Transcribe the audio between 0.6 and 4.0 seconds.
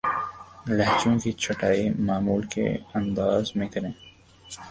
لہجوں کی چھٹائی معمول کے انداز میں کریں